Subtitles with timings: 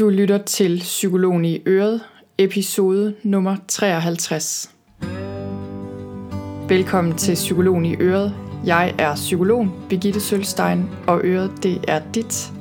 [0.00, 2.00] Du lytter til Psykologen i Øret,
[2.38, 4.70] episode nummer 53.
[6.68, 8.34] Velkommen til Psykologen i Øret.
[8.66, 12.52] Jeg er psykolog Birgitte Sølstein, og Øret det er dit.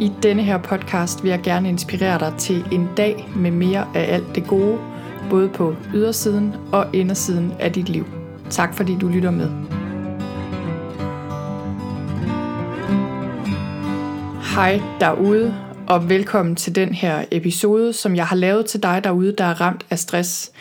[0.00, 4.14] I denne her podcast vil jeg gerne inspirere dig til en dag med mere af
[4.14, 4.78] alt det gode,
[5.30, 8.06] både på ydersiden og indersiden af dit liv.
[8.50, 9.50] Tak fordi du lytter med.
[14.54, 19.34] Hej derude, og velkommen til den her episode, som jeg har lavet til dig derude,
[19.38, 20.52] der er ramt af stress.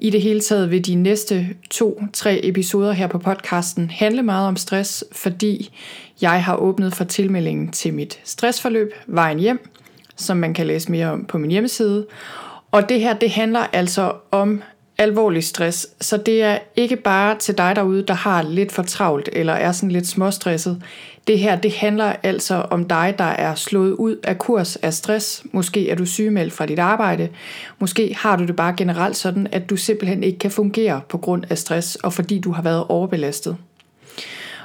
[0.00, 4.56] I det hele taget vil de næste to-tre episoder her på podcasten handle meget om
[4.56, 5.74] stress, fordi
[6.20, 9.70] jeg har åbnet for tilmeldingen til mit stressforløb Vejen Hjem,
[10.16, 12.06] som man kan læse mere om på min hjemmeside.
[12.70, 14.62] Og det her, det handler altså om
[14.98, 19.28] alvorlig stress, så det er ikke bare til dig derude, der har lidt for travlt
[19.32, 20.82] eller er sådan lidt småstresset.
[21.26, 25.44] Det her, det handler altså om dig, der er slået ud af kurs af stress.
[25.52, 27.28] Måske er du sygemeldt fra dit arbejde.
[27.78, 31.44] Måske har du det bare generelt sådan, at du simpelthen ikke kan fungere på grund
[31.50, 33.56] af stress, og fordi du har været overbelastet.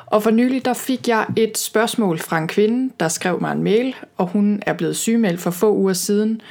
[0.06, 3.64] Og for nylig der fik jeg et spørgsmål fra en kvinde, der skrev mig en
[3.64, 6.42] mail, og hun er blevet sygemeldt for få uger siden.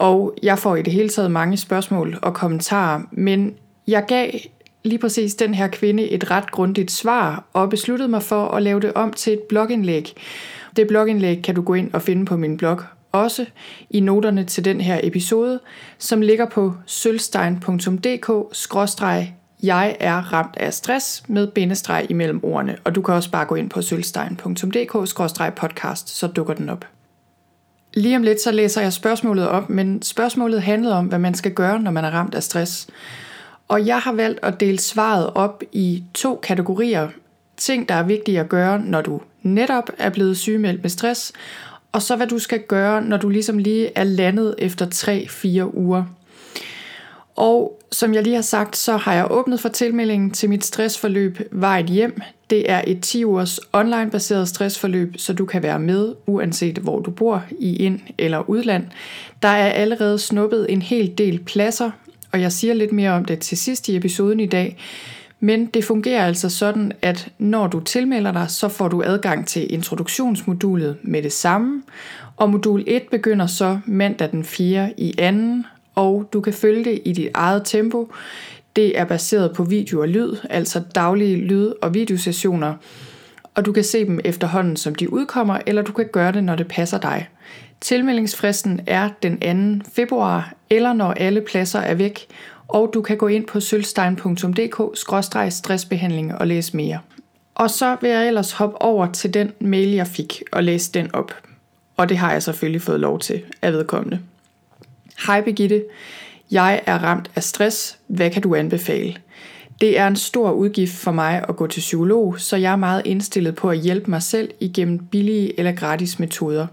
[0.00, 3.54] Og jeg får i det hele taget mange spørgsmål og kommentarer, men
[3.86, 4.30] jeg gav
[4.84, 8.80] lige præcis den her kvinde et ret grundigt svar og besluttede mig for at lave
[8.80, 10.14] det om til et blogindlæg.
[10.76, 13.46] Det blogindlæg kan du gå ind og finde på min blog, også
[13.90, 15.60] i noterne til den her episode,
[15.98, 18.30] som ligger på sølvstein.dk
[19.62, 23.54] jeg er ramt af stress med bindestreg imellem ordene, og du kan også bare gå
[23.54, 24.92] ind på sølvstein.dk
[25.56, 26.84] podcast, så dukker den op.
[27.94, 31.52] Lige om lidt så læser jeg spørgsmålet op, men spørgsmålet handlede om, hvad man skal
[31.52, 32.88] gøre, når man er ramt af stress.
[33.68, 37.08] Og jeg har valgt at dele svaret op i to kategorier.
[37.56, 41.32] Ting, der er vigtige at gøre, når du netop er blevet sygemeldt med stress,
[41.92, 44.86] og så hvad du skal gøre, når du ligesom lige er landet efter
[45.70, 46.04] 3-4 uger.
[47.40, 51.38] Og som jeg lige har sagt, så har jeg åbnet for tilmeldingen til mit stressforløb
[51.52, 52.20] Vejet Hjem.
[52.50, 57.10] Det er et 10 ugers online-baseret stressforløb, så du kan være med, uanset hvor du
[57.10, 58.84] bor, i ind- eller udland.
[59.42, 61.90] Der er allerede snuppet en hel del pladser,
[62.32, 64.76] og jeg siger lidt mere om det til sidst i episoden i dag.
[65.40, 69.72] Men det fungerer altså sådan, at når du tilmelder dig, så får du adgang til
[69.74, 71.82] introduktionsmodulet med det samme,
[72.36, 74.90] og modul 1 begynder så mandag den 4.
[74.96, 75.64] i anden,
[75.94, 78.12] og du kan følge det i dit eget tempo.
[78.76, 82.74] Det er baseret på video og lyd, altså daglige lyd- og videosessioner,
[83.54, 86.56] og du kan se dem efterhånden, som de udkommer, eller du kan gøre det, når
[86.56, 87.28] det passer dig.
[87.80, 89.86] Tilmeldingsfristen er den 2.
[89.92, 92.26] februar, eller når alle pladser er væk,
[92.68, 96.98] og du kan gå ind på sølvstein.dk-stressbehandling og læse mere.
[97.54, 101.14] Og så vil jeg ellers hoppe over til den mail, jeg fik, og læse den
[101.14, 101.34] op.
[101.96, 104.20] Og det har jeg selvfølgelig fået lov til af vedkommende.
[105.26, 105.84] Hej Begitte,
[106.50, 107.98] jeg er ramt af stress.
[108.06, 109.16] Hvad kan du anbefale?
[109.80, 113.02] Det er en stor udgift for mig at gå til psykolog, så jeg er meget
[113.04, 116.66] indstillet på at hjælpe mig selv igennem billige eller gratis metoder.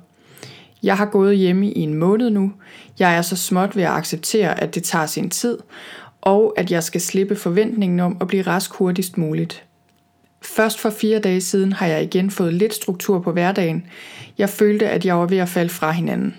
[0.83, 2.51] Jeg har gået hjemme i en måned nu.
[2.99, 5.57] Jeg er så småt ved at acceptere, at det tager sin tid,
[6.21, 9.63] og at jeg skal slippe forventningen om at blive rask hurtigst muligt.
[10.41, 13.85] Først for fire dage siden har jeg igen fået lidt struktur på hverdagen.
[14.37, 16.35] Jeg følte, at jeg var ved at falde fra hinanden.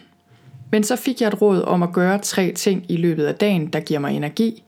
[0.70, 3.66] Men så fik jeg et råd om at gøre tre ting i løbet af dagen,
[3.66, 4.62] der giver mig energi.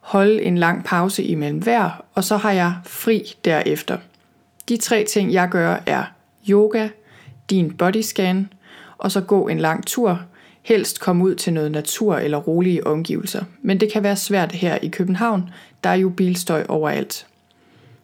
[0.00, 3.98] Holde en lang pause imellem hver, og så har jeg fri derefter.
[4.68, 6.04] De tre ting, jeg gør, er
[6.48, 6.88] yoga,
[7.50, 8.52] din bodyscan,
[8.98, 10.20] og så gå en lang tur.
[10.62, 13.44] Helst komme ud til noget natur eller rolige omgivelser.
[13.62, 15.50] Men det kan være svært her i København,
[15.84, 17.26] der er jo bilstøj overalt.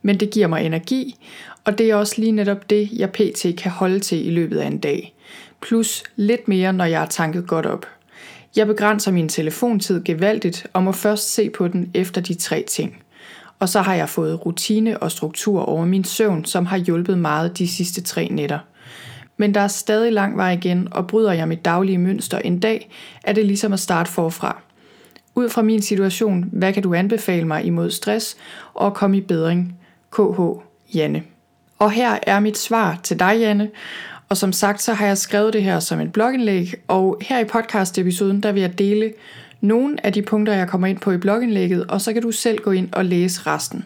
[0.03, 1.27] Men det giver mig energi,
[1.65, 3.47] og det er også lige netop det, jeg pt.
[3.59, 5.15] kan holde til i løbet af en dag
[5.61, 7.87] plus lidt mere, når jeg er tanket godt op.
[8.57, 13.03] Jeg begrænser min telefontid gevaldigt og må først se på den efter de tre ting.
[13.59, 17.59] Og så har jeg fået rutine og struktur over min søvn, som har hjulpet meget
[17.59, 18.59] de sidste tre nætter.
[19.37, 22.91] Men der er stadig lang vej igen, og bryder jeg mit daglige mønster en dag,
[23.25, 24.63] er det ligesom at starte forfra.
[25.35, 28.37] Ud fra min situation, hvad kan du anbefale mig imod stress
[28.75, 29.79] og komme i bedring?
[30.13, 30.41] KH
[30.95, 31.23] Janne.
[31.79, 33.71] Og her er mit svar til dig, Janne,
[34.29, 37.45] og som sagt, så har jeg skrevet det her som et blogindlæg, og her i
[37.45, 39.13] podcast-episoden, der vil jeg dele
[39.61, 42.59] nogle af de punkter, jeg kommer ind på i blogindlægget, og så kan du selv
[42.59, 43.85] gå ind og læse resten.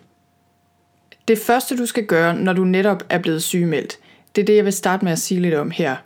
[1.28, 3.98] Det første, du skal gøre, når du netop er blevet sygemeldt,
[4.36, 5.96] det er det, jeg vil starte med at sige lidt om her.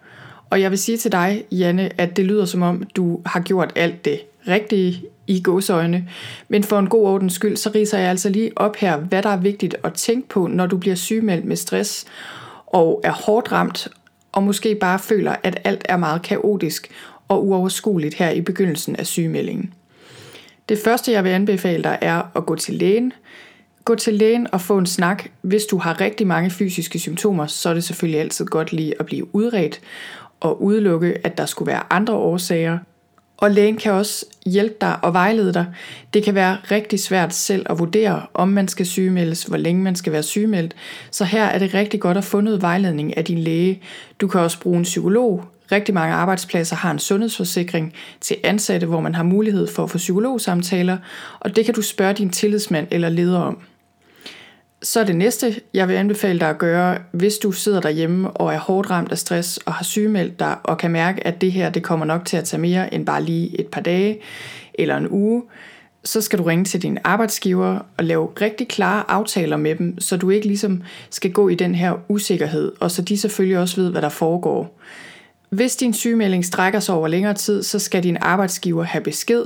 [0.51, 3.73] Og jeg vil sige til dig, Janne, at det lyder som om, du har gjort
[3.77, 6.09] alt det rigtige i gåsøjne.
[6.49, 9.29] Men for en god ordens skyld, så riser jeg altså lige op her, hvad der
[9.29, 12.07] er vigtigt at tænke på, når du bliver sygemeldt med stress
[12.67, 13.89] og er hårdt ramt
[14.37, 16.91] og måske bare føler, at alt er meget kaotisk,
[17.29, 19.75] og uoverskueligt her i begyndelsen af sygemeldingen.
[20.69, 23.13] Det første, jeg vil anbefale dig, er at gå til lægen.
[23.85, 25.29] Gå til lægen og få en snak.
[25.43, 29.07] Hvis du har rigtig mange fysiske symptomer, så er det selvfølgelig altid godt lige at
[29.07, 29.81] blive udredt
[30.41, 32.79] og udelukke, at der skulle være andre årsager.
[33.37, 35.67] Og lægen kan også hjælpe dig og vejlede dig.
[36.15, 39.97] Det kan være rigtig svært selv at vurdere, om man skal sygemeldes, hvor længe man
[39.97, 40.75] skal være sygemeldt.
[41.11, 43.83] Så her er det rigtig godt at få noget vejledning af din læge.
[44.21, 45.45] Du kan også bruge en psykolog.
[45.73, 49.99] Rigtig mange arbejdspladser har en sundhedsforsikring til ansatte, hvor man har mulighed for at få
[49.99, 50.99] psykologsamtaler,
[51.41, 53.59] og det kan du spørge din tillidsmand eller leder om.
[54.83, 58.59] Så det næste, jeg vil anbefale dig at gøre, hvis du sidder derhjemme og er
[58.59, 61.83] hårdt ramt af stress og har sygemeldt dig og kan mærke, at det her det
[61.83, 64.21] kommer nok til at tage mere end bare lige et par dage
[64.75, 65.43] eller en uge,
[66.05, 70.17] så skal du ringe til din arbejdsgiver og lave rigtig klare aftaler med dem, så
[70.17, 73.91] du ikke ligesom skal gå i den her usikkerhed, og så de selvfølgelig også ved,
[73.91, 74.81] hvad der foregår.
[75.51, 79.45] Hvis din sygemelding strækker sig over længere tid, så skal din arbejdsgiver have besked,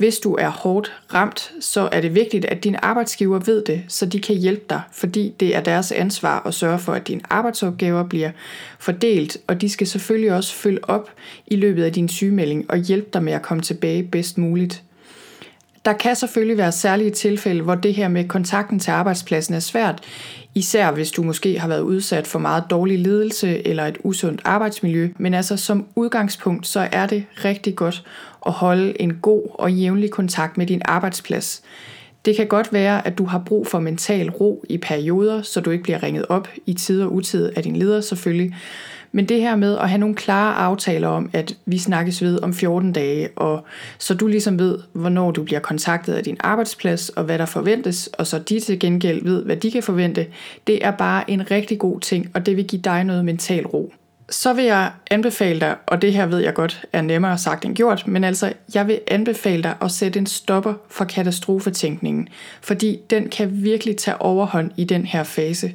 [0.00, 4.06] hvis du er hårdt ramt, så er det vigtigt, at din arbejdsgiver ved det, så
[4.06, 8.02] de kan hjælpe dig, fordi det er deres ansvar at sørge for, at dine arbejdsopgaver
[8.02, 8.30] bliver
[8.78, 11.10] fordelt, og de skal selvfølgelig også følge op
[11.46, 14.82] i løbet af din sygemelding og hjælpe dig med at komme tilbage bedst muligt.
[15.84, 20.04] Der kan selvfølgelig være særlige tilfælde, hvor det her med kontakten til arbejdspladsen er svært,
[20.54, 25.08] især hvis du måske har været udsat for meget dårlig ledelse eller et usundt arbejdsmiljø,
[25.18, 28.04] men altså som udgangspunkt så er det rigtig godt
[28.46, 31.62] at holde en god og jævnlig kontakt med din arbejdsplads.
[32.24, 35.70] Det kan godt være, at du har brug for mental ro i perioder, så du
[35.70, 38.56] ikke bliver ringet op i tid og utid af din leder selvfølgelig,
[39.12, 42.54] men det her med at have nogle klare aftaler om, at vi snakkes ved om
[42.54, 43.64] 14 dage, og
[43.98, 48.06] så du ligesom ved, hvornår du bliver kontaktet af din arbejdsplads, og hvad der forventes,
[48.06, 50.26] og så de til gengæld ved, hvad de kan forvente,
[50.66, 53.92] det er bare en rigtig god ting, og det vil give dig noget mental ro.
[54.30, 57.76] Så vil jeg anbefale dig, og det her ved jeg godt er nemmere sagt end
[57.76, 62.28] gjort, men altså, jeg vil anbefale dig at sætte en stopper for katastrofetænkningen,
[62.60, 65.72] fordi den kan virkelig tage overhånd i den her fase.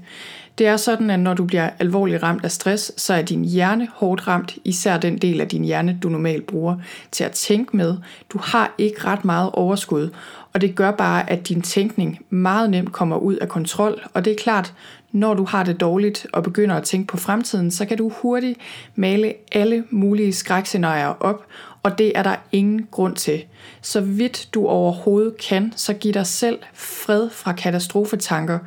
[0.57, 3.87] Det er sådan, at når du bliver alvorligt ramt af stress, så er din hjerne
[3.93, 6.75] hårdt ramt, især den del af din hjerne, du normalt bruger
[7.11, 7.97] til at tænke med.
[8.29, 10.09] Du har ikke ret meget overskud,
[10.53, 14.31] og det gør bare, at din tænkning meget nemt kommer ud af kontrol, og det
[14.31, 14.73] er klart,
[15.15, 18.59] når du har det dårligt og begynder at tænke på fremtiden, så kan du hurtigt
[18.95, 21.45] male alle mulige skrækscenarier op,
[21.83, 23.45] og det er der ingen grund til.
[23.81, 28.59] Så vidt du overhovedet kan, så giv dig selv fred fra katastrofetanker,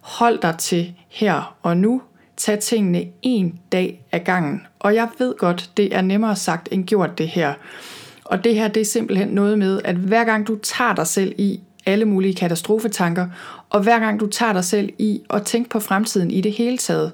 [0.00, 2.02] Hold dig til her og nu.
[2.36, 4.66] Tag tingene en dag ad gangen.
[4.78, 7.54] Og jeg ved godt, det er nemmere sagt end gjort det her.
[8.24, 11.34] Og det her, det er simpelthen noget med, at hver gang du tager dig selv
[11.38, 13.28] i alle mulige katastrofetanker,
[13.74, 16.78] og hver gang du tager dig selv i at tænke på fremtiden i det hele
[16.78, 17.12] taget,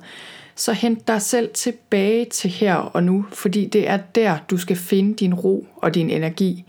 [0.55, 4.77] så hent dig selv tilbage til her og nu, fordi det er der, du skal
[4.77, 6.65] finde din ro og din energi.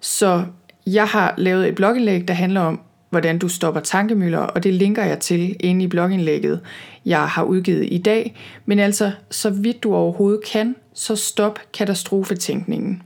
[0.00, 0.44] Så
[0.86, 2.80] jeg har lavet et blogindlæg, der handler om,
[3.10, 6.60] hvordan du stopper tankemøller, og det linker jeg til inde i blogindlægget,
[7.04, 8.36] jeg har udgivet i dag.
[8.66, 13.02] Men altså, så vidt du overhovedet kan, så stop katastrofetænkningen.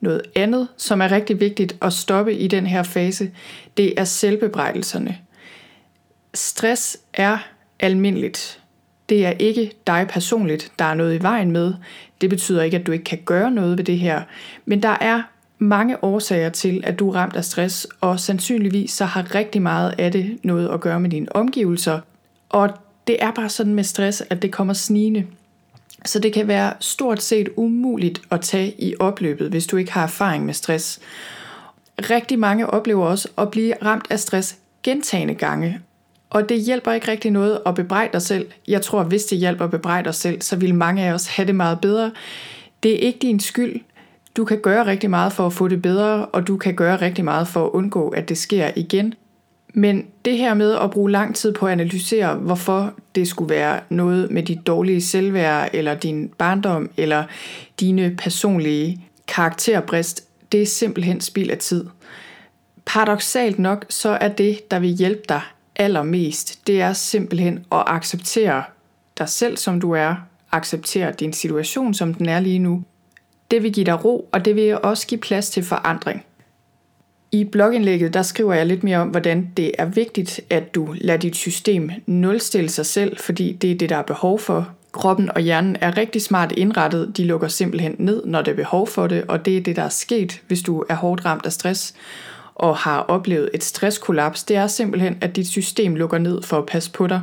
[0.00, 3.30] Noget andet, som er rigtig vigtigt at stoppe i den her fase,
[3.76, 5.18] det er selvbebrejdelserne.
[6.36, 7.38] Stress er
[7.80, 8.60] almindeligt.
[9.08, 11.74] Det er ikke dig personligt, der er noget i vejen med.
[12.20, 14.22] Det betyder ikke, at du ikke kan gøre noget ved det her.
[14.64, 15.22] Men der er
[15.58, 19.94] mange årsager til, at du er ramt af stress, og sandsynligvis så har rigtig meget
[19.98, 22.00] af det noget at gøre med dine omgivelser.
[22.48, 22.70] Og
[23.06, 25.26] det er bare sådan med stress, at det kommer snigende.
[26.04, 30.02] Så det kan være stort set umuligt at tage i opløbet, hvis du ikke har
[30.02, 31.00] erfaring med stress.
[32.10, 35.80] Rigtig mange oplever også at blive ramt af stress gentagende gange,
[36.30, 38.46] og det hjælper ikke rigtig noget at bebrejde dig selv.
[38.68, 41.26] Jeg tror, at hvis det hjælper at bebrejde dig selv, så vil mange af os
[41.26, 42.12] have det meget bedre.
[42.82, 43.80] Det er ikke din skyld.
[44.36, 47.24] Du kan gøre rigtig meget for at få det bedre, og du kan gøre rigtig
[47.24, 49.14] meget for at undgå, at det sker igen.
[49.74, 53.80] Men det her med at bruge lang tid på at analysere, hvorfor det skulle være
[53.88, 57.24] noget med dit dårlige selvværd, eller din barndom, eller
[57.80, 61.84] dine personlige karakterbrist, det er simpelthen spild af tid.
[62.86, 65.40] Paradoxalt nok, så er det, der vil hjælpe dig
[65.76, 68.64] allermest, det er simpelthen at acceptere
[69.18, 70.14] dig selv, som du er,
[70.52, 72.82] acceptere din situation, som den er lige nu,
[73.50, 76.24] det vil give dig ro, og det vil også give plads til forandring.
[77.32, 81.18] I blogindlægget der skriver jeg lidt mere om, hvordan det er vigtigt, at du lader
[81.18, 84.68] dit system nulstille sig selv, fordi det er det, der er behov for.
[84.92, 87.16] Kroppen og hjernen er rigtig smart indrettet.
[87.16, 89.82] De lukker simpelthen ned, når der er behov for det, og det er det, der
[89.82, 91.94] er sket, hvis du er hårdt ramt af stress
[92.56, 96.66] og har oplevet et stresskollaps, det er simpelthen, at dit system lukker ned for at
[96.66, 97.22] passe på dig.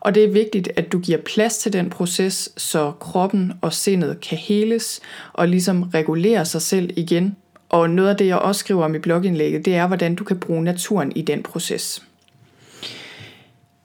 [0.00, 4.20] Og det er vigtigt, at du giver plads til den proces, så kroppen og sindet
[4.20, 5.00] kan heles
[5.32, 7.36] og ligesom regulere sig selv igen.
[7.68, 10.38] Og noget af det, jeg også skriver om i blogindlægget, det er, hvordan du kan
[10.38, 12.02] bruge naturen i den proces.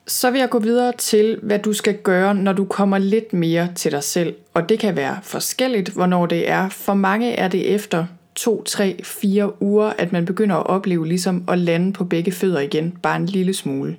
[0.08, 3.70] Så vil jeg gå videre til, hvad du skal gøre, når du kommer lidt mere
[3.76, 4.36] til dig selv.
[4.54, 6.70] Og det kan være forskelligt, hvornår det er.
[6.70, 8.06] For mange er det efter
[8.38, 12.60] 2, 3, 4 uger, at man begynder at opleve ligesom at lande på begge fødder
[12.60, 13.98] igen, bare en lille smule.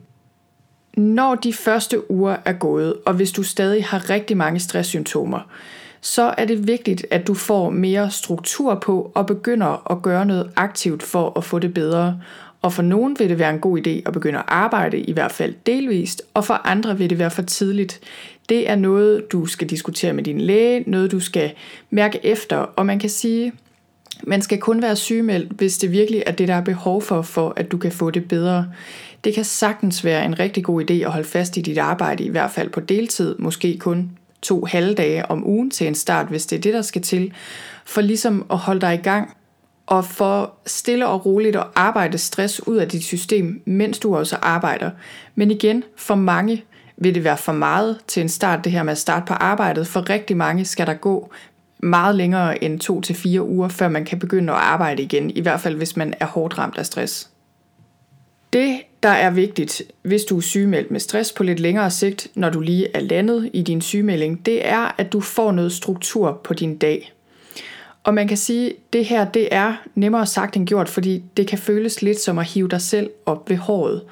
[0.97, 5.41] Når de første uger er gået, og hvis du stadig har rigtig mange stresssymptomer,
[6.01, 10.51] så er det vigtigt, at du får mere struktur på og begynder at gøre noget
[10.57, 12.21] aktivt for at få det bedre.
[12.63, 15.33] Og for nogen vil det være en god idé at begynde at arbejde, i hvert
[15.33, 18.01] fald delvist, og for andre vil det være for tidligt.
[18.49, 21.53] Det er noget, du skal diskutere med din læge, noget du skal
[21.91, 23.53] mærke efter, og man kan sige,
[24.27, 27.53] man skal kun være sygemeldt, hvis det virkelig er det, der er behov for, for
[27.57, 28.67] at du kan få det bedre.
[29.25, 32.29] Det kan sagtens være en rigtig god idé at holde fast i dit arbejde, i
[32.29, 34.11] hvert fald på deltid, måske kun
[34.43, 37.33] to halvdage om ugen til en start, hvis det er det, der skal til,
[37.85, 39.37] for ligesom at holde dig i gang
[39.87, 44.37] og for stille og roligt at arbejde stress ud af dit system, mens du også
[44.43, 44.91] arbejder.
[45.35, 46.65] Men igen, for mange
[46.97, 49.87] vil det være for meget til en start, det her med at starte på arbejdet.
[49.87, 51.33] For rigtig mange skal der gå
[51.79, 55.41] meget længere end to til fire uger, før man kan begynde at arbejde igen, i
[55.41, 57.31] hvert fald hvis man er hårdt ramt af stress.
[58.53, 62.51] Det, der er vigtigt, hvis du er sygemeldt med stress på lidt længere sigt, når
[62.51, 66.55] du lige er landet i din sygemelding, det er, at du får noget struktur på
[66.55, 67.13] din dag.
[68.05, 71.47] Og man kan sige, at det her det er nemmere sagt end gjort, fordi det
[71.47, 74.03] kan føles lidt som at hive dig selv op ved håret.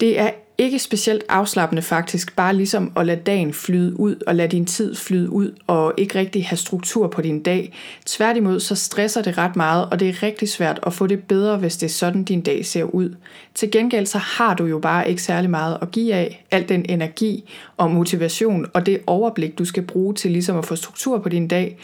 [0.00, 4.48] Det er ikke specielt afslappende faktisk, bare ligesom at lade dagen flyde ud og lade
[4.48, 7.72] din tid flyde ud og ikke rigtig have struktur på din dag.
[8.06, 11.56] Tværtimod så stresser det ret meget, og det er rigtig svært at få det bedre,
[11.56, 13.14] hvis det er sådan din dag ser ud.
[13.54, 16.86] Til gengæld så har du jo bare ikke særlig meget at give af, al den
[16.88, 21.28] energi og motivation og det overblik, du skal bruge til ligesom at få struktur på
[21.28, 21.78] din dag.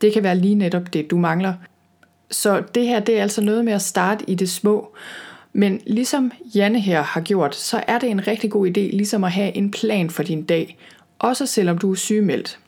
[0.00, 1.54] Det kan være lige netop det, du mangler.
[2.30, 4.94] Så det her, det er altså noget med at starte i det små,
[5.52, 9.30] men ligesom Janne her har gjort, så er det en rigtig god idé ligesom at
[9.32, 10.78] have en plan for din dag,
[11.18, 12.58] også selvom du er sygemeldt.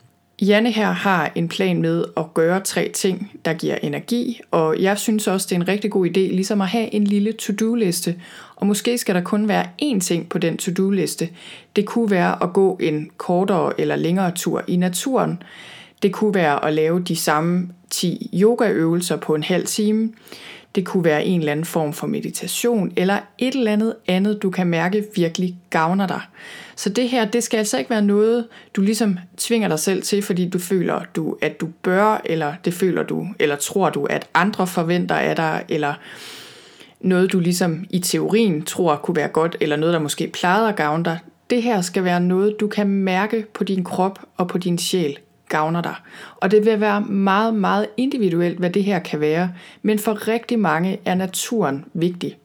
[0.43, 4.99] Janne her har en plan med at gøre tre ting, der giver energi, og jeg
[4.99, 8.15] synes også, det er en rigtig god idé ligesom at have en lille to-do-liste,
[8.57, 11.29] og måske skal der kun være én ting på den to-do-liste.
[11.77, 15.43] Det kunne være at gå en kortere eller længere tur i naturen.
[16.03, 20.12] Det kunne være at lave de samme 10 yogaøvelser på en halv time.
[20.75, 24.50] Det kunne være en eller anden form for meditation, eller et eller andet andet, du
[24.50, 26.21] kan mærke virkelig gavner dig.
[26.76, 30.23] Så det her, det skal altså ikke være noget, du ligesom tvinger dig selv til,
[30.23, 34.26] fordi du føler, du, at du bør, eller det føler du, eller tror du, at
[34.35, 35.95] andre forventer af dig, eller
[37.00, 40.76] noget, du ligesom i teorien tror kunne være godt, eller noget, der måske plejede at
[40.76, 41.19] gavne dig.
[41.50, 45.19] Det her skal være noget, du kan mærke på din krop og på din sjæl
[45.52, 45.94] gavner dig.
[46.37, 50.59] Og det vil være meget, meget individuelt, hvad det her kan være, men for rigtig
[50.59, 52.37] mange er naturen vigtig.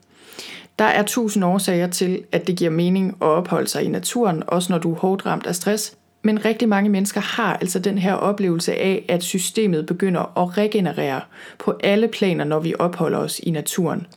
[0.80, 4.74] Der er tusind årsager til, at det giver mening at opholde sig i naturen, også
[4.74, 8.14] når du er hårdt ramt af stress, men rigtig mange mennesker har altså den her
[8.14, 11.22] oplevelse af, at systemet begynder at regenerere
[11.60, 14.08] på alle planer, når vi opholder os i naturen.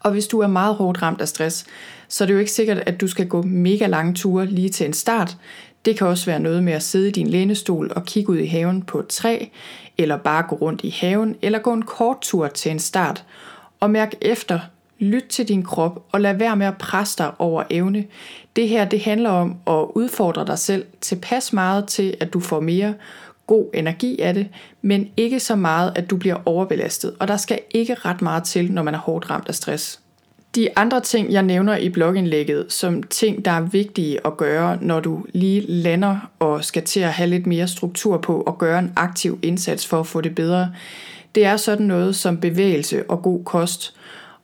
[0.00, 1.66] Og hvis du er meget hårdt ramt af stress,
[2.08, 4.86] så er det jo ikke sikkert, at du skal gå mega lange ture lige til
[4.86, 5.36] en start.
[5.84, 8.46] Det kan også være noget med at sidde i din lænestol og kigge ud i
[8.46, 9.46] haven på et træ,
[9.98, 13.24] eller bare gå rundt i haven, eller gå en kort tur til en start.
[13.80, 14.58] Og mærk efter,
[14.98, 18.04] lyt til din krop, og lad være med at presse dig over evne.
[18.56, 22.60] Det her det handler om at udfordre dig selv tilpas meget til, at du får
[22.60, 22.94] mere
[23.46, 24.48] god energi af det,
[24.82, 27.14] men ikke så meget, at du bliver overbelastet.
[27.20, 30.01] Og der skal ikke ret meget til, når man er hårdt ramt af stress.
[30.54, 35.00] De andre ting, jeg nævner i blogindlægget, som ting, der er vigtige at gøre, når
[35.00, 38.92] du lige lander og skal til at have lidt mere struktur på og gøre en
[38.96, 40.72] aktiv indsats for at få det bedre,
[41.34, 43.94] det er sådan noget som bevægelse og god kost.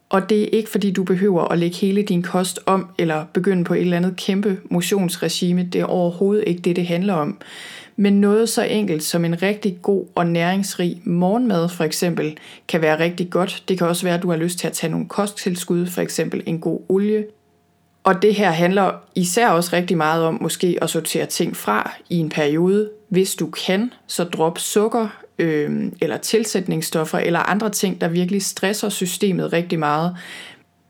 [0.09, 3.65] Og det er ikke fordi du behøver at lægge hele din kost om eller begynde
[3.65, 5.69] på et eller andet kæmpe motionsregime.
[5.73, 7.39] Det er overhovedet ikke det, det handler om.
[8.01, 12.39] Men noget så enkelt som en rigtig god og næringsrig morgenmad for eksempel,
[12.69, 13.63] kan være rigtig godt.
[13.69, 16.43] Det kan også være, at du har lyst til at tage nogle kosttilskud, for eksempel
[16.47, 17.27] en god olie.
[18.05, 22.17] Og det her handler især også rigtig meget om måske at sortere ting fra i
[22.17, 22.91] en periode.
[23.09, 28.89] Hvis du kan, så drop sukker øh, eller tilsætningsstoffer eller andre ting, der virkelig stresser
[28.89, 30.17] systemet rigtig meget.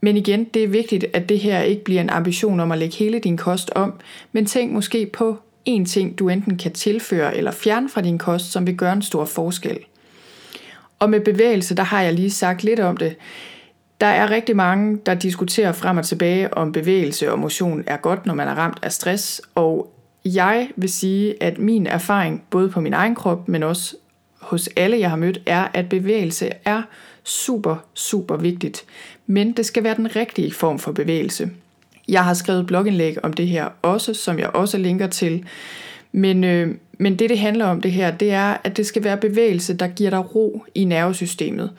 [0.00, 2.96] Men igen, det er vigtigt, at det her ikke bliver en ambition om at lægge
[2.96, 3.94] hele din kost om,
[4.32, 5.38] men tænk måske på
[5.68, 9.02] en ting, du enten kan tilføre eller fjerne fra din kost, som vil gøre en
[9.02, 9.78] stor forskel.
[10.98, 13.16] Og med bevægelse, der har jeg lige sagt lidt om det.
[14.00, 18.26] Der er rigtig mange, der diskuterer frem og tilbage, om bevægelse og motion er godt,
[18.26, 19.92] når man er ramt af stress, og
[20.24, 23.96] jeg vil sige, at min erfaring, både på min egen krop, men også
[24.40, 26.82] hos alle, jeg har mødt, er, at bevægelse er
[27.24, 28.84] super, super vigtigt.
[29.26, 31.50] Men det skal være den rigtige form for bevægelse.
[32.08, 35.44] Jeg har skrevet blogindlæg om det her også, som jeg også linker til.
[36.12, 39.16] Men, øh, men det, det handler om det her, det er, at det skal være
[39.16, 41.70] bevægelse, der giver dig ro i nervesystemet.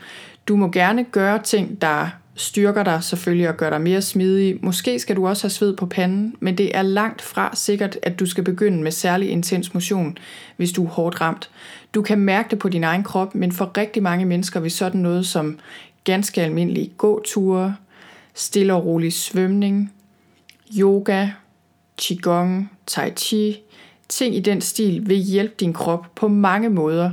[0.48, 4.58] Du må gerne gøre ting, der styrker dig selvfølgelig og gør dig mere smidig.
[4.62, 8.20] Måske skal du også have sved på panden, men det er langt fra sikkert, at
[8.20, 10.18] du skal begynde med særlig intens motion,
[10.58, 11.50] hvis du er hårdt ramt.
[11.94, 15.02] Du kan mærke det på din egen krop, men for rigtig mange mennesker vil sådan
[15.02, 15.60] noget som
[16.04, 17.76] ganske almindelige gåture,
[18.34, 19.94] stille og rolig svømning,
[20.78, 21.28] yoga,
[21.98, 23.64] qigong, tai chi,
[24.10, 27.12] ting i den stil vil hjælpe din krop på mange måder.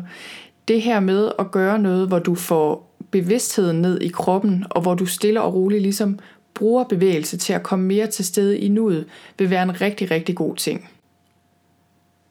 [0.69, 4.95] Det her med at gøre noget, hvor du får bevidstheden ned i kroppen, og hvor
[4.95, 6.19] du stille og roligt ligesom
[6.55, 9.07] bruger bevægelse til at komme mere til stede i nuet,
[9.39, 10.91] vil være en rigtig, rigtig god ting.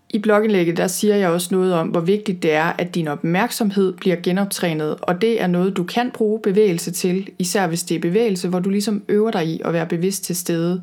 [0.10, 3.94] I blogindlægget der siger jeg også noget om, hvor vigtigt det er, at din opmærksomhed
[3.94, 8.00] bliver genoptrænet, og det er noget, du kan bruge bevægelse til, især hvis det er
[8.00, 10.82] bevægelse, hvor du ligesom øver dig i at være bevidst til stede.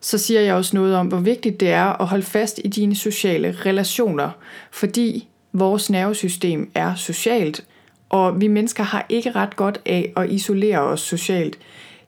[0.00, 2.96] Så siger jeg også noget om, hvor vigtigt det er at holde fast i dine
[2.96, 4.30] sociale relationer,
[4.70, 7.64] fordi vores nervesystem er socialt,
[8.08, 11.58] og vi mennesker har ikke ret godt af at isolere os socialt.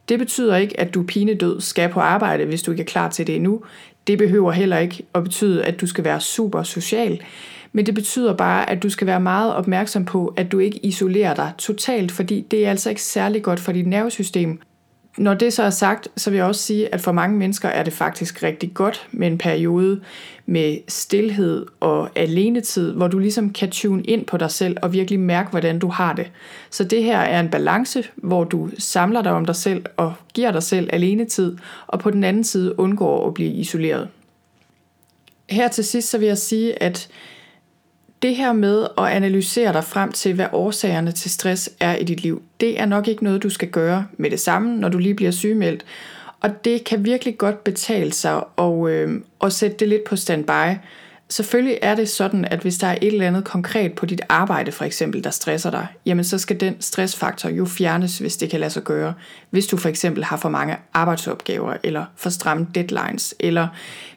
[0.08, 3.26] Det betyder ikke, at du pinedød skal på arbejde, hvis du ikke er klar til
[3.26, 3.62] det endnu.
[4.10, 7.20] Det behøver heller ikke at betyde, at du skal være super social.
[7.72, 11.34] Men det betyder bare, at du skal være meget opmærksom på, at du ikke isolerer
[11.34, 14.60] dig totalt, fordi det er altså ikke særlig godt for dit nervesystem
[15.20, 17.82] når det så er sagt, så vil jeg også sige, at for mange mennesker er
[17.82, 20.00] det faktisk rigtig godt med en periode
[20.46, 25.20] med stillhed og alenetid, hvor du ligesom kan tune ind på dig selv og virkelig
[25.20, 26.30] mærke, hvordan du har det.
[26.70, 30.52] Så det her er en balance, hvor du samler dig om dig selv og giver
[30.52, 34.08] dig selv alenetid, og på den anden side undgår at blive isoleret.
[35.50, 37.08] Her til sidst så vil jeg sige, at
[38.22, 42.22] det her med at analysere dig frem til, hvad årsagerne til stress er i dit
[42.22, 45.14] liv, det er nok ikke noget, du skal gøre med det samme, når du lige
[45.14, 45.84] bliver sygemeldt.
[46.40, 50.76] Og det kan virkelig godt betale sig at, øh, at sætte det lidt på standby,
[51.30, 54.72] Selvfølgelig er det sådan, at hvis der er et eller andet konkret på dit arbejde
[54.72, 58.60] for eksempel, der stresser dig, jamen så skal den stressfaktor jo fjernes, hvis det kan
[58.60, 59.14] lade sig gøre.
[59.50, 63.68] Hvis du for eksempel har for mange arbejdsopgaver, eller for stramme deadlines, eller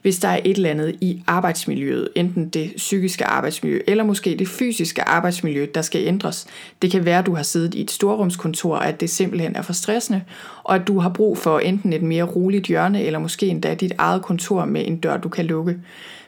[0.02, 4.48] hvis der er et eller andet i arbejdsmiljøet, enten det psykiske arbejdsmiljø, eller måske det
[4.48, 6.48] fysiske arbejdsmiljø, der skal ændres.
[6.82, 9.62] Det kan være, at du har siddet i et storrumskontor, og at det simpelthen er
[9.62, 10.22] for stressende,
[10.64, 13.94] og at du har brug for enten et mere roligt hjørne, eller måske endda dit
[13.98, 15.78] eget kontor med en dør, du kan lukke.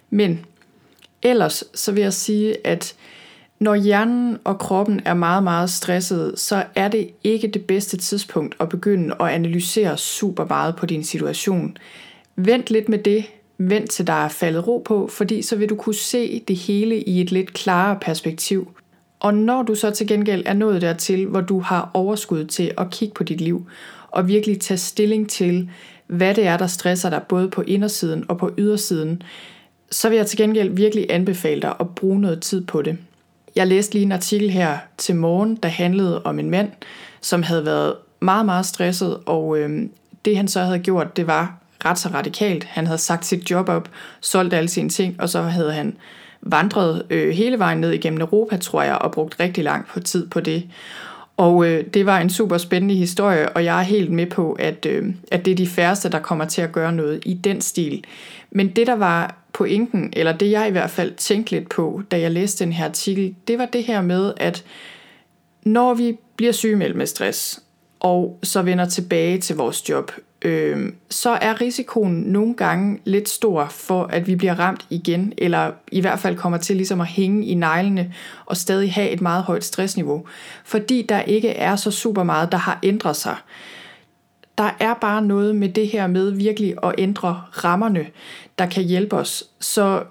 [0.10, 0.46] Men
[1.26, 2.96] Ellers så vil jeg sige, at
[3.60, 8.56] når hjernen og kroppen er meget, meget stresset, så er det ikke det bedste tidspunkt
[8.60, 11.78] at begynde at analysere super meget på din situation.
[12.36, 13.26] Vent lidt med det,
[13.58, 17.04] vent til der er faldet ro på, fordi så vil du kunne se det hele
[17.04, 18.72] i et lidt klarere perspektiv.
[19.20, 22.90] Og når du så til gengæld er nået dertil, hvor du har overskud til at
[22.92, 23.68] kigge på dit liv,
[24.08, 25.70] og virkelig tage stilling til,
[26.08, 29.22] hvad det er, der stresser dig både på indersiden og på ydersiden,
[29.96, 32.98] så vil jeg til gengæld virkelig anbefale dig at bruge noget tid på det.
[33.56, 36.72] Jeg læste lige en artikel her til morgen, der handlede om en mand,
[37.22, 39.90] som havde været meget, meget stresset, og øh,
[40.26, 42.64] det han så havde gjort, det var ret så radikalt.
[42.64, 43.90] Han havde sagt sit job op,
[44.22, 45.96] solgt alle sine ting, og så havde han
[46.42, 50.28] vandret øh, hele vejen ned igennem Europa, tror jeg, og brugt rigtig lang på tid
[50.28, 50.64] på det.
[51.38, 54.86] Og øh, det var en super spændende historie, og jeg er helt med på, at,
[54.86, 58.04] øh, at det er de færreste, der kommer til at gøre noget i den stil.
[58.52, 62.20] Men det, der var pointen, eller det jeg i hvert fald tænkte lidt på, da
[62.20, 64.64] jeg læste den her artikel, det var det her med, at
[65.64, 67.60] når vi bliver sygemeldt med stress,
[68.00, 73.68] og så vender tilbage til vores job, øh, så er risikoen nogle gange lidt stor
[73.72, 77.46] for, at vi bliver ramt igen, eller i hvert fald kommer til ligesom at hænge
[77.46, 78.14] i neglene
[78.46, 80.26] og stadig have et meget højt stressniveau,
[80.66, 83.36] fordi der ikke er så super meget, der har ændret sig.
[84.58, 88.08] Der er bare noget med det her med virkelig at ændre rammerne,
[88.60, 89.44] der kan hjælpe os.
[89.60, 90.04] Så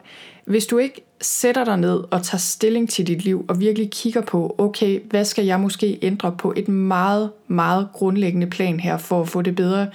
[0.45, 4.21] hvis du ikke sætter dig ned og tager stilling til dit liv og virkelig kigger
[4.21, 9.21] på, okay, hvad skal jeg måske ændre på et meget, meget grundlæggende plan her for
[9.21, 9.87] at få det bedre,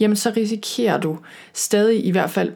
[0.00, 1.18] jamen så risikerer du
[1.52, 2.52] stadig i hvert fald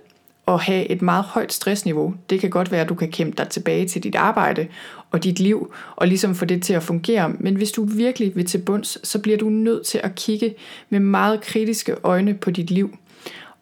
[0.48, 2.14] at have et meget højt stressniveau.
[2.30, 4.66] Det kan godt være, at du kan kæmpe dig tilbage til dit arbejde
[5.10, 7.32] og dit liv, og ligesom få det til at fungere.
[7.38, 10.54] Men hvis du virkelig vil til bunds, så bliver du nødt til at kigge
[10.90, 12.96] med meget kritiske øjne på dit liv.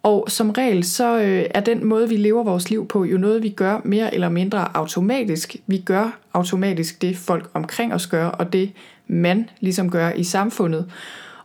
[0.03, 3.43] Og som regel, så øh, er den måde, vi lever vores liv på, jo noget,
[3.43, 5.57] vi gør mere eller mindre automatisk.
[5.67, 8.73] Vi gør automatisk det, folk omkring os gør, og det
[9.07, 10.91] man ligesom gør i samfundet.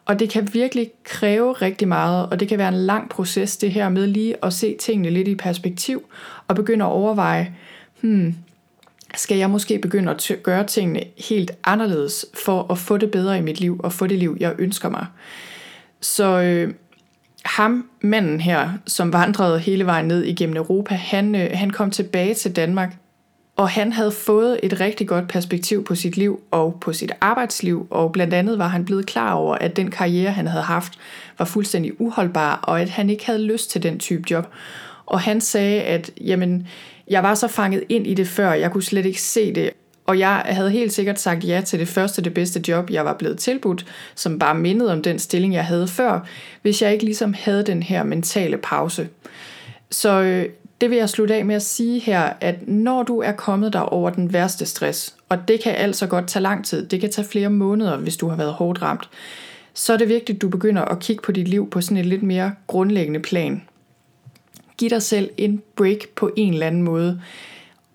[0.06, 3.72] Og det kan virkelig kræve rigtig meget, og det kan være en lang proces, det
[3.72, 6.04] her med lige at se tingene lidt i perspektiv,
[6.48, 7.54] og begynde at overveje,
[8.02, 8.36] hmm,
[9.16, 13.42] skal jeg måske begynde at gøre tingene helt anderledes, for at få det bedre i
[13.42, 15.06] mit liv, og få det liv, jeg ønsker mig.
[16.02, 16.74] Så øh,
[17.46, 22.34] ham, manden her, som vandrede hele vejen ned igennem Europa, han, øh, han kom tilbage
[22.34, 22.96] til Danmark,
[23.56, 27.88] og han havde fået et rigtig godt perspektiv på sit liv og på sit arbejdsliv,
[27.90, 30.94] og blandt andet var han blevet klar over, at den karriere, han havde haft,
[31.38, 34.48] var fuldstændig uholdbar, og at han ikke havde lyst til den type job.
[35.06, 36.68] Og han sagde, at jamen,
[37.14, 39.70] jeg var så fanget ind i det før, jeg kunne slet ikke se det,
[40.06, 43.14] og jeg havde helt sikkert sagt ja til det første, det bedste job, jeg var
[43.14, 46.20] blevet tilbudt, som bare mindede om den stilling, jeg havde før,
[46.62, 49.10] hvis jeg ikke ligesom havde den her mentale pause.
[49.92, 50.46] Så øh,
[50.82, 53.80] det vil jeg slutte af med at sige her, at når du er kommet der
[53.80, 57.28] over den værste stress, og det kan altså godt tage lang tid, det kan tage
[57.28, 59.10] flere måneder, hvis du har været hårdt ramt,
[59.74, 62.06] så er det vigtigt, at du begynder at kigge på dit liv på sådan et
[62.06, 63.62] lidt mere grundlæggende plan.
[64.78, 67.22] Giv dig selv en break på en eller anden måde.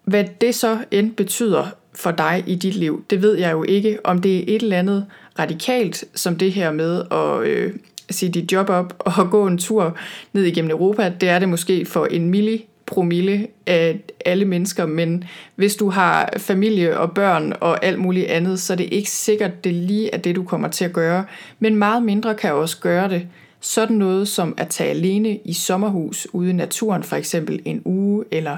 [0.04, 3.98] Hvad det så end betyder for dig i dit liv, det ved jeg jo ikke,
[4.04, 5.06] om det er et eller andet
[5.38, 7.74] radikalt, som det her med at øh,
[8.10, 9.96] sige dit job op og gå en tur
[10.32, 15.24] ned igennem Europa, det er det måske for en milli promille af alle mennesker, men
[15.54, 19.64] hvis du har familie og børn og alt muligt andet, så er det ikke sikkert,
[19.64, 21.24] det lige er det, du kommer til at gøre.
[21.58, 23.26] Men meget mindre kan også gøre det.
[23.60, 28.24] Sådan noget som at tage alene i sommerhus ude i naturen, for eksempel en uge
[28.30, 28.56] eller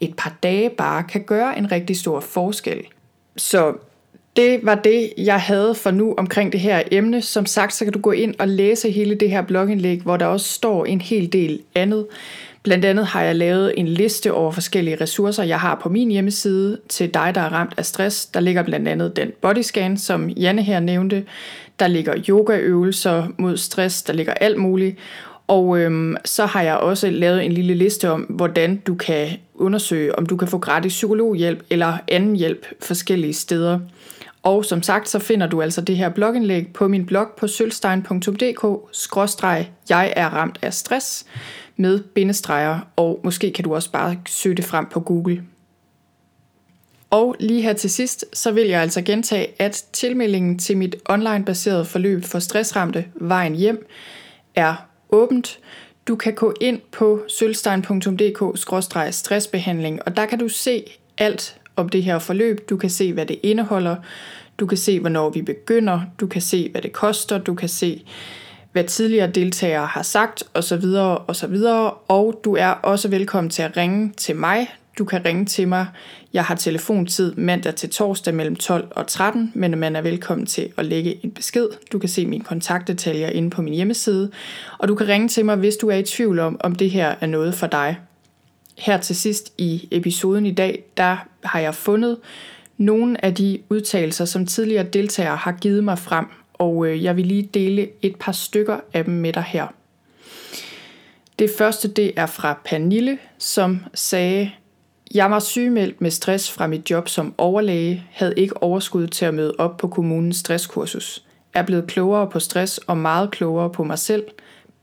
[0.00, 2.80] et par dage bare, kan gøre en rigtig stor forskel.
[3.36, 3.74] Så
[4.36, 7.22] det var det, jeg havde for nu omkring det her emne.
[7.22, 10.26] Som sagt, så kan du gå ind og læse hele det her blogindlæg, hvor der
[10.26, 12.06] også står en hel del andet.
[12.62, 16.78] Blandt andet har jeg lavet en liste over forskellige ressourcer, jeg har på min hjemmeside
[16.88, 18.26] til dig, der er ramt af stress.
[18.26, 21.24] Der ligger blandt andet den bodyscan, som Janne her nævnte.
[21.78, 24.96] Der ligger yogaøvelser mod stress, der ligger alt muligt.
[25.46, 30.18] Og øhm, så har jeg også lavet en lille liste om, hvordan du kan undersøge,
[30.18, 33.78] om du kan få gratis psykologhjælp eller anden hjælp forskellige steder.
[34.42, 40.12] Og som sagt, så finder du altså det her blogindlæg på min blog på sølvstein.dk-jeg
[40.16, 41.26] er ramt af stress
[41.76, 45.42] med bindestreger, og måske kan du også bare søge det frem på Google.
[47.12, 51.84] Og lige her til sidst, så vil jeg altså gentage, at tilmeldingen til mit online-baserede
[51.84, 53.86] forløb for stressramte Vejen Hjem
[54.54, 54.74] er
[55.10, 55.58] åbent.
[56.08, 60.84] Du kan gå ind på sølvstein.dk-stressbehandling, og der kan du se
[61.18, 62.68] alt om det her forløb.
[62.68, 63.96] Du kan se, hvad det indeholder.
[64.58, 66.00] Du kan se, hvornår vi begynder.
[66.20, 67.38] Du kan se, hvad det koster.
[67.38, 68.04] Du kan se,
[68.72, 70.84] hvad tidligere deltagere har sagt osv.
[71.28, 71.56] osv.
[72.08, 74.68] Og du er også velkommen til at ringe til mig.
[74.98, 75.86] Du kan ringe til mig.
[76.32, 80.72] Jeg har telefontid mandag til torsdag mellem 12 og 13, men man er velkommen til
[80.76, 81.68] at lægge en besked.
[81.92, 84.30] Du kan se mine kontaktdetaljer inde på min hjemmeside,
[84.78, 87.14] og du kan ringe til mig, hvis du er i tvivl om, om det her
[87.20, 87.98] er noget for dig.
[88.78, 92.16] Her til sidst i episoden i dag, der har jeg fundet
[92.76, 96.26] nogle af de udtalelser, som tidligere deltagere har givet mig frem
[96.62, 99.66] og øh, jeg vil lige dele et par stykker af dem med dig her.
[101.38, 104.50] Det første det er fra Pernille, som sagde,
[105.14, 109.34] jeg var sygemeldt med stress fra mit job som overlæge, havde ikke overskud til at
[109.34, 111.24] møde op på kommunens stresskursus.
[111.54, 114.24] Er blevet klogere på stress og meget klogere på mig selv,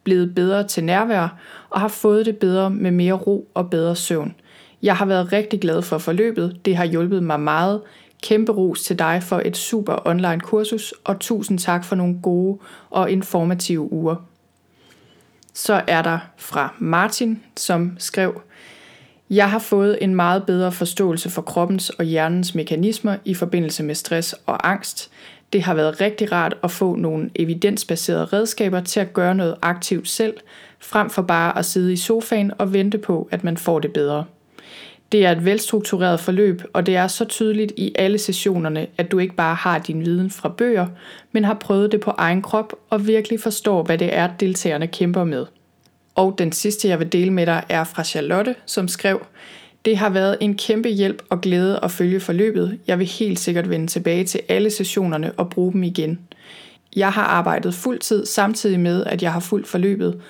[0.04, 1.38] blevet bedre til nærvær
[1.70, 4.36] og har fået det bedre med mere ro og bedre søvn.
[4.82, 7.82] Jeg har været rigtig glad for forløbet, det har hjulpet mig meget.
[8.24, 12.60] Kæmpe ros til dig for et super online kursus, og tusind tak for nogle gode
[12.90, 14.16] og informative uger.
[15.54, 18.42] Så er der fra Martin, som skrev,
[19.30, 23.96] jeg har fået en meget bedre forståelse for kroppens og hjernens mekanismer i forbindelse med
[23.96, 25.12] stress og angst.
[25.54, 30.08] Det har været rigtig rart at få nogle evidensbaserede redskaber til at gøre noget aktivt
[30.08, 30.34] selv,
[30.80, 34.26] frem for bare at sidde i sofaen og vente på, at man får det bedre.
[35.12, 39.20] Det er et velstruktureret forløb, og det er så tydeligt i alle sessionerne, at du
[39.20, 40.88] ikke bare har din viden fra bøger,
[41.32, 45.24] men har prøvet det på egen krop og virkelig forstår, hvad det er, deltagerne kæmper
[45.24, 45.46] med.
[46.16, 49.26] Og den sidste, jeg vil dele med dig, er fra Charlotte, som skrev,
[49.86, 52.80] det har været en kæmpe hjælp og glæde at følge forløbet.
[52.88, 56.20] Jeg vil helt sikkert vende tilbage til alle sessionerne og bruge dem igen.
[56.96, 60.22] Jeg har arbejdet fuld tid samtidig med, at jeg har fulgt forløbet.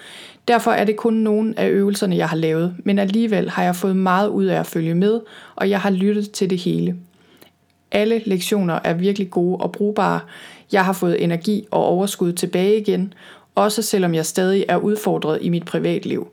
[0.48, 3.96] Derfor er det kun nogle af øvelserne, jeg har lavet, men alligevel har jeg fået
[3.96, 5.20] meget ud af at følge med,
[5.56, 6.96] og jeg har lyttet til det hele.
[7.92, 10.20] Alle lektioner er virkelig gode og brugbare.
[10.72, 13.14] Jeg har fået energi og overskud tilbage igen,
[13.64, 16.28] også selvom jeg stadig er udfordret i mit privatliv.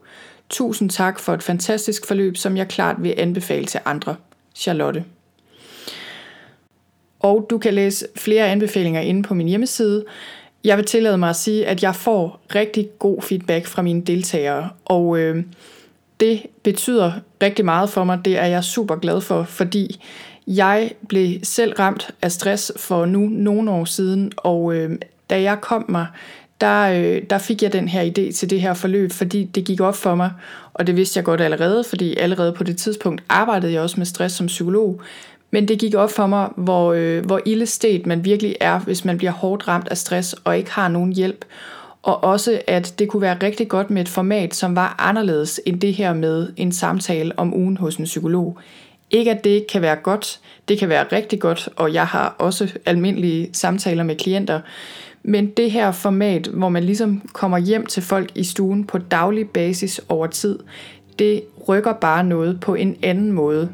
[0.49, 4.15] Tusind tak for et fantastisk forløb, som jeg klart vil anbefale til andre.
[4.55, 5.03] Charlotte.
[7.19, 10.05] Og du kan læse flere anbefalinger inde på min hjemmeside.
[10.63, 14.69] Jeg vil tillade mig at sige, at jeg får rigtig god feedback fra mine deltagere,
[14.85, 15.43] og øh,
[16.19, 17.11] det betyder
[17.41, 18.25] rigtig meget for mig.
[18.25, 20.03] Det er jeg super glad for, fordi
[20.47, 24.91] jeg blev selv ramt af stress for nu nogle år siden, og øh,
[25.29, 26.07] da jeg kom mig,
[26.61, 29.81] der, øh, der fik jeg den her idé til det her forløb, fordi det gik
[29.81, 30.31] op for mig,
[30.73, 34.05] og det vidste jeg godt allerede, fordi allerede på det tidspunkt arbejdede jeg også med
[34.05, 35.01] stress som psykolog,
[35.51, 39.17] men det gik op for mig, hvor, øh, hvor ildestet man virkelig er, hvis man
[39.17, 41.45] bliver hårdt ramt af stress og ikke har nogen hjælp.
[42.03, 45.81] Og også, at det kunne være rigtig godt med et format, som var anderledes end
[45.81, 48.57] det her med en samtale om ugen hos en psykolog.
[49.11, 52.35] Ikke at det ikke kan være godt, det kan være rigtig godt, og jeg har
[52.39, 54.61] også almindelige samtaler med klienter.
[55.23, 59.49] Men det her format, hvor man ligesom kommer hjem til folk i stuen på daglig
[59.49, 60.59] basis over tid,
[61.19, 63.69] det rykker bare noget på en anden måde.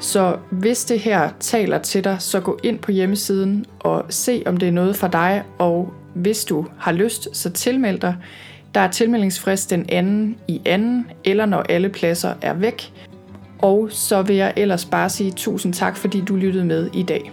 [0.00, 4.56] Så hvis det her taler til dig, så gå ind på hjemmesiden og se, om
[4.56, 8.16] det er noget for dig, og hvis du har lyst, så tilmeld dig.
[8.74, 12.92] Der er tilmeldingsfrist den anden i anden, eller når alle pladser er væk.
[13.58, 17.32] Og så vil jeg ellers bare sige tusind tak, fordi du lyttede med i dag.